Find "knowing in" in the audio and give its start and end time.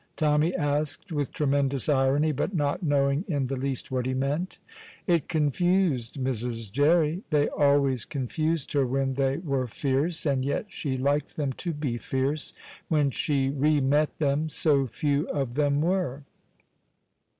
2.81-3.45